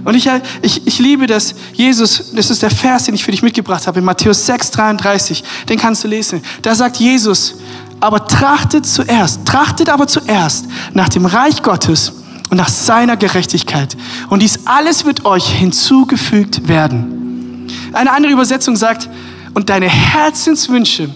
[0.04, 0.28] Und ich,
[0.62, 3.98] ich, ich liebe das, Jesus, das ist der Vers, den ich für dich mitgebracht habe,
[3.98, 6.42] in Matthäus 6, 33, den kannst du lesen.
[6.62, 7.56] Da sagt Jesus,
[8.00, 12.14] aber trachtet zuerst, trachtet aber zuerst nach dem Reich Gottes
[12.48, 13.96] und nach seiner Gerechtigkeit.
[14.30, 17.68] Und dies alles wird euch hinzugefügt werden.
[17.92, 19.08] Eine andere Übersetzung sagt,
[19.52, 21.10] und deine Herzenswünsche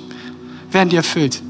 [0.71, 1.41] werden dir erfüllt.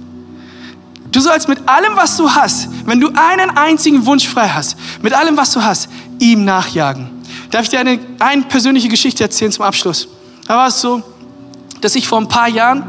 [1.14, 5.12] Du sollst mit allem, was du hast, wenn du einen einzigen Wunsch frei hast, mit
[5.12, 7.09] allem, was du hast, ihm nachjagen.
[7.53, 10.09] Darf ich dir eine, eine persönliche Geschichte erzählen zum Abschluss?
[10.48, 11.05] Da war es so,
[11.81, 12.83] dass ich vor ein paar Jahren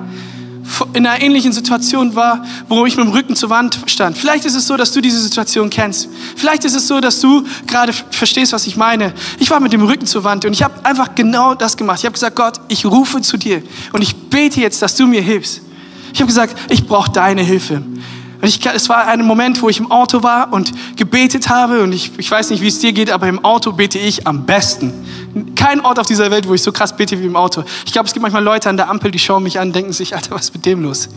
[0.93, 4.17] in einer ähnlichen Situation war, wo ich mit dem Rücken zur Wand stand.
[4.17, 6.09] Vielleicht ist es so, dass du diese Situation kennst.
[6.35, 9.13] Vielleicht ist es so, dass du gerade verstehst, was ich meine.
[9.37, 11.99] Ich war mit dem Rücken zur Wand und ich habe einfach genau das gemacht.
[11.99, 13.61] Ich habe gesagt, Gott, ich rufe zu dir
[13.93, 15.61] und ich bete jetzt, dass du mir hilfst.
[16.11, 17.83] Ich habe gesagt, ich brauche deine Hilfe.
[18.45, 21.81] Und ich, es war ein Moment, wo ich im Auto war und gebetet habe.
[21.81, 24.45] Und ich, ich weiß nicht, wie es dir geht, aber im Auto bete ich am
[24.45, 24.93] besten.
[25.55, 27.63] Kein Ort auf dieser Welt, wo ich so krass bete wie im Auto.
[27.87, 30.15] Ich glaube, es gibt manchmal Leute an der Ampel, die schauen mich an denken sich,
[30.15, 31.09] Alter, was ist mit dem los?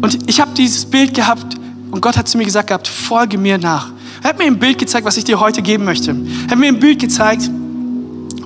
[0.00, 1.56] Und ich habe dieses Bild gehabt
[1.90, 3.90] und Gott hat zu mir gesagt gehabt, folge mir nach.
[4.22, 6.12] Er hat mir ein Bild gezeigt, was ich dir heute geben möchte.
[6.46, 7.50] Er hat mir ein Bild gezeigt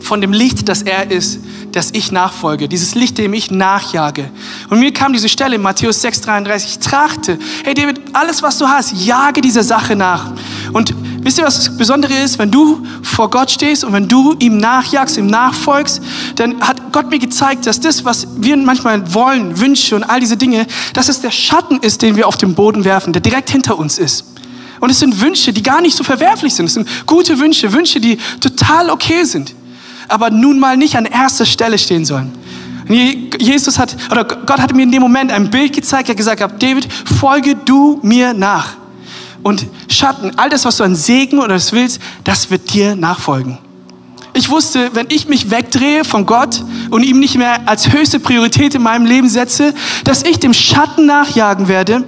[0.00, 1.38] von dem Licht, das er ist,
[1.74, 2.68] das ich nachfolge.
[2.68, 4.30] Dieses Licht, dem ich nachjage.
[4.70, 6.64] Und mir kam diese Stelle in Matthäus 6,33.
[6.66, 10.30] Ich trachte, hey David, alles, was du hast, jage dieser Sache nach.
[10.72, 12.38] Und Wisst ihr, was das Besondere ist?
[12.38, 16.02] Wenn du vor Gott stehst und wenn du ihm nachjagst, ihm nachfolgst,
[16.36, 20.36] dann hat Gott mir gezeigt, dass das, was wir manchmal wollen, Wünsche und all diese
[20.36, 23.78] Dinge, dass es der Schatten ist, den wir auf den Boden werfen, der direkt hinter
[23.78, 24.26] uns ist.
[24.80, 26.66] Und es sind Wünsche, die gar nicht so verwerflich sind.
[26.66, 29.54] Es sind gute Wünsche, Wünsche, die total okay sind,
[30.08, 32.32] aber nun mal nicht an erster Stelle stehen sollen.
[33.38, 36.62] Jesus hat, oder Gott hat mir in dem Moment ein Bild gezeigt, er hat gesagt,
[36.62, 36.86] David,
[37.18, 38.74] folge du mir nach
[39.42, 43.58] und Schatten, all das, was du an Segen oder das willst, das wird dir nachfolgen.
[44.32, 48.74] Ich wusste, wenn ich mich wegdrehe von Gott und ihm nicht mehr als höchste Priorität
[48.74, 52.04] in meinem Leben setze, dass ich dem Schatten nachjagen werde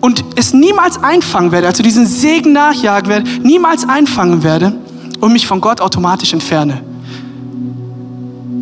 [0.00, 4.78] und es niemals einfangen werde, also diesen Segen nachjagen werde, niemals einfangen werde
[5.20, 6.82] und mich von Gott automatisch entferne.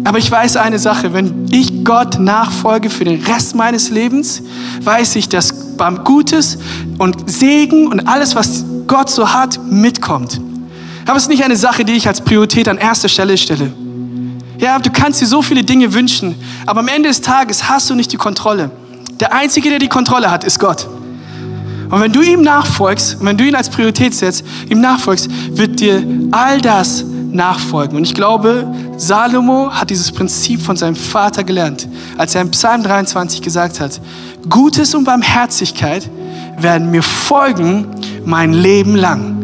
[0.08, 4.40] Aber ich weiß eine Sache, wenn ich Gott nachfolge für den Rest meines Lebens,
[4.80, 6.56] weiß ich, dass beim Gutes
[6.96, 10.40] und Segen und alles, was Gott so hat, mitkommt.
[11.04, 13.70] Aber es ist nicht eine Sache, die ich als Priorität an erster Stelle stelle.
[14.56, 17.94] Ja, du kannst dir so viele Dinge wünschen, aber am Ende des Tages hast du
[17.94, 18.70] nicht die Kontrolle.
[19.20, 20.88] Der Einzige, der die Kontrolle hat, ist Gott.
[21.90, 26.02] Und wenn du ihm nachfolgst, wenn du ihn als Priorität setzt, ihm nachfolgst, wird dir
[26.30, 27.96] all das nachfolgen.
[27.96, 32.82] Und ich glaube, Salomo hat dieses Prinzip von seinem Vater gelernt, als er in Psalm
[32.82, 34.00] 23 gesagt hat,
[34.48, 36.08] Gutes und Barmherzigkeit
[36.58, 37.86] werden mir folgen
[38.24, 39.38] mein Leben lang.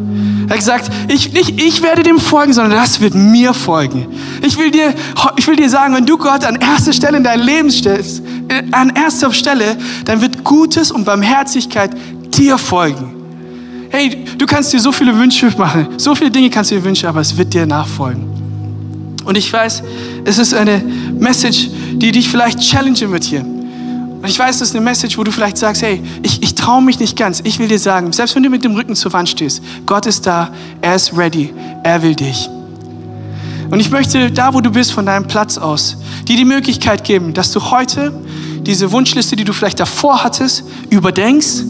[0.46, 4.06] Er hat gesagt, ich, nicht ich werde dem folgen, sondern das wird mir folgen.
[4.42, 4.92] Ich will dir,
[5.36, 8.62] ich will dir sagen, wenn du Gott an erster Stelle in dein Leben stellst, äh,
[8.72, 11.90] an erster Stelle, dann wird Gutes und Barmherzigkeit
[12.36, 13.13] dir folgen.
[13.94, 17.06] Hey, du kannst dir so viele Wünsche machen, so viele Dinge kannst du dir wünschen,
[17.06, 18.24] aber es wird dir nachfolgen.
[19.24, 19.84] Und ich weiß,
[20.24, 20.82] es ist eine
[21.16, 23.42] Message, die dich vielleicht challengen wird hier.
[23.42, 26.82] Und ich weiß, es ist eine Message, wo du vielleicht sagst, hey, ich, ich traue
[26.82, 27.40] mich nicht ganz.
[27.44, 30.26] Ich will dir sagen, selbst wenn du mit dem Rücken zur Wand stehst, Gott ist
[30.26, 31.54] da, er ist ready,
[31.84, 32.50] er will dich.
[33.70, 37.32] Und ich möchte da, wo du bist, von deinem Platz aus, dir die Möglichkeit geben,
[37.32, 38.12] dass du heute
[38.62, 41.62] diese Wunschliste, die du vielleicht davor hattest, überdenkst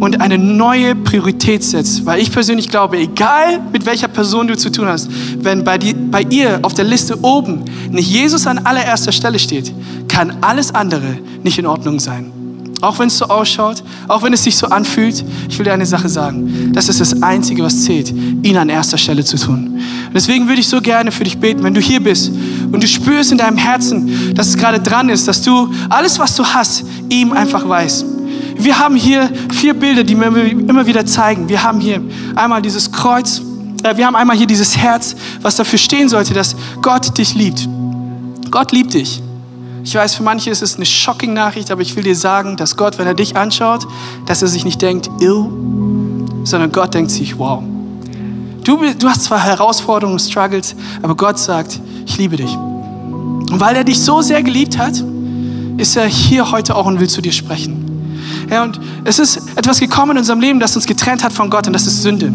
[0.00, 2.06] und eine neue Priorität setzt.
[2.06, 5.94] Weil ich persönlich glaube, egal mit welcher Person du zu tun hast, wenn bei, die,
[5.94, 9.72] bei ihr auf der Liste oben nicht Jesus an allererster Stelle steht,
[10.08, 12.32] kann alles andere nicht in Ordnung sein.
[12.80, 15.86] Auch wenn es so ausschaut, auch wenn es sich so anfühlt, ich will dir eine
[15.86, 16.72] Sache sagen.
[16.72, 19.80] Das ist das Einzige, was zählt, ihn an erster Stelle zu tun.
[20.06, 22.30] Und deswegen würde ich so gerne für dich beten, wenn du hier bist
[22.70, 26.36] und du spürst in deinem Herzen, dass es gerade dran ist, dass du alles, was
[26.36, 28.17] du hast, ihm einfach weißt.
[28.58, 31.48] Wir haben hier vier Bilder, die wir immer wieder zeigen.
[31.48, 32.02] Wir haben hier
[32.34, 33.40] einmal dieses Kreuz,
[33.84, 37.68] äh, wir haben einmal hier dieses Herz, was dafür stehen sollte, dass Gott dich liebt.
[38.50, 39.22] Gott liebt dich.
[39.84, 42.76] Ich weiß, für manche ist es eine shocking Nachricht, aber ich will dir sagen, dass
[42.76, 43.86] Gott, wenn er dich anschaut,
[44.26, 45.46] dass er sich nicht denkt, ill,
[46.44, 47.62] sondern Gott denkt sich, wow.
[48.64, 52.54] Du, du hast zwar Herausforderungen, Struggles, aber Gott sagt, ich liebe dich.
[52.54, 55.02] Und weil er dich so sehr geliebt hat,
[55.78, 57.87] ist er hier heute auch und will zu dir sprechen.
[58.50, 61.66] Ja, und es ist etwas gekommen in unserem Leben, das uns getrennt hat von Gott
[61.66, 62.32] und das ist Sünde.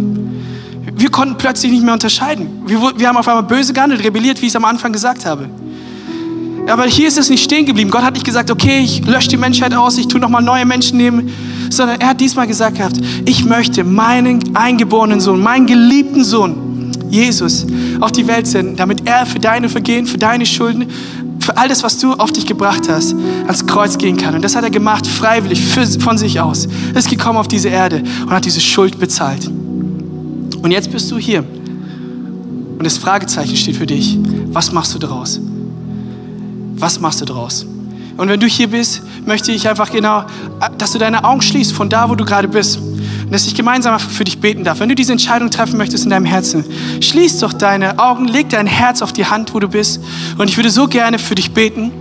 [0.95, 2.61] Wir konnten plötzlich nicht mehr unterscheiden.
[2.65, 5.49] Wir, wir haben auf einmal böse gehandelt, rebelliert, wie ich es am Anfang gesagt habe.
[6.67, 7.89] Aber hier ist es nicht stehen geblieben.
[7.89, 10.97] Gott hat nicht gesagt, okay, ich lösche die Menschheit aus, ich tue nochmal neue Menschen
[10.97, 11.31] nehmen,
[11.69, 17.65] sondern er hat diesmal gesagt gehabt, ich möchte meinen eingeborenen Sohn, meinen geliebten Sohn, Jesus,
[17.99, 20.85] auf die Welt senden, damit er für deine Vergehen, für deine Schulden,
[21.43, 24.35] für all das, was du auf dich gebracht hast, ans Kreuz gehen kann.
[24.35, 26.67] Und das hat er gemacht, freiwillig, für, von sich aus.
[26.93, 29.47] Er ist gekommen auf diese Erde und hat diese Schuld bezahlt.
[29.47, 31.39] Und jetzt bist du hier.
[31.39, 34.17] Und das Fragezeichen steht für dich.
[34.47, 35.39] Was machst du daraus?
[36.75, 37.65] Was machst du daraus?
[38.15, 40.23] Und wenn du hier bist, möchte ich einfach genau,
[40.77, 42.79] dass du deine Augen schließt von da, wo du gerade bist.
[43.23, 44.79] Und dass ich gemeinsam für dich beten darf.
[44.79, 46.65] Wenn du diese Entscheidung treffen möchtest in deinem Herzen,
[46.99, 50.01] schließ doch deine Augen, leg dein Herz auf die Hand, wo du bist.
[50.37, 51.91] Und ich würde so gerne für dich beten.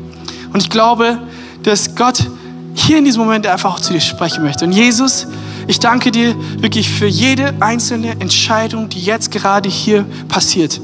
[0.53, 1.19] Und ich glaube,
[1.63, 2.27] dass Gott
[2.75, 4.65] hier in diesem Moment einfach auch zu dir sprechen möchte.
[4.65, 5.27] Und Jesus,
[5.67, 10.81] ich danke dir wirklich für jede einzelne Entscheidung, die jetzt gerade hier passiert.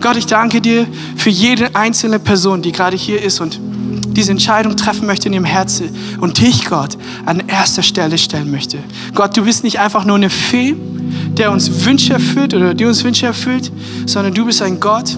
[0.00, 3.60] Gott, ich danke dir für jede einzelne Person, die gerade hier ist und
[4.08, 8.78] diese Entscheidung treffen möchte in ihrem Herzen und dich, Gott, an erster Stelle stellen möchte.
[9.14, 10.74] Gott, du bist nicht einfach nur eine Fee,
[11.36, 13.72] der uns Wünsche erfüllt oder die uns Wünsche erfüllt,
[14.06, 15.16] sondern du bist ein Gott,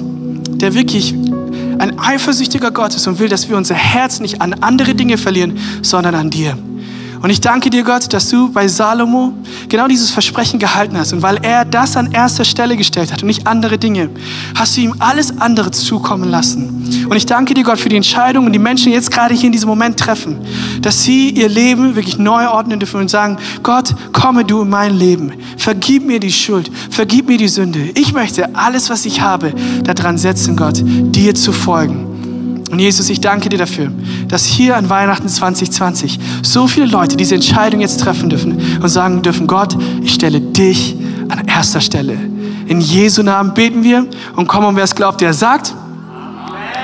[0.48, 1.14] der wirklich
[1.78, 5.58] ein eifersüchtiger Gott ist und will, dass wir unser Herz nicht an andere Dinge verlieren,
[5.82, 6.56] sondern an dir.
[7.24, 9.32] Und ich danke dir, Gott, dass du bei Salomo
[9.70, 11.14] genau dieses Versprechen gehalten hast.
[11.14, 14.10] Und weil er das an erster Stelle gestellt hat und nicht andere Dinge,
[14.54, 17.06] hast du ihm alles andere zukommen lassen.
[17.08, 19.52] Und ich danke dir, Gott, für die Entscheidung und die Menschen jetzt gerade hier in
[19.52, 20.36] diesem Moment treffen,
[20.82, 24.94] dass sie ihr Leben wirklich neu ordnen dürfen und sagen, Gott, komme du in mein
[24.94, 25.32] Leben.
[25.56, 26.70] Vergib mir die Schuld.
[26.90, 27.88] Vergib mir die Sünde.
[27.94, 32.13] Ich möchte alles, was ich habe, daran setzen, Gott, dir zu folgen.
[32.74, 33.92] Und Jesus, ich danke dir dafür,
[34.26, 39.22] dass hier an Weihnachten 2020 so viele Leute diese Entscheidung jetzt treffen dürfen und sagen
[39.22, 40.96] dürfen, Gott, ich stelle dich
[41.28, 42.18] an erster Stelle.
[42.66, 45.72] In Jesu Namen beten wir und komm und wer es glaubt, der sagt,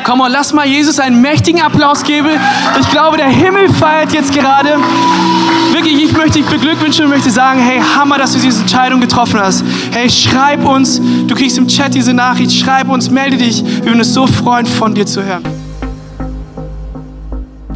[0.05, 2.29] Komm und lass mal Jesus einen mächtigen Applaus geben.
[2.81, 4.77] Ich glaube, der Himmel feiert jetzt gerade.
[5.73, 9.41] Wirklich, ich möchte dich beglückwünschen und möchte sagen, hey, Hammer, dass du diese Entscheidung getroffen
[9.41, 9.65] hast.
[9.91, 13.65] Hey, schreib uns, du kriegst im Chat diese Nachricht, schreib uns, melde dich.
[13.65, 15.60] Wir würden uns so freuen, von dir zu hören.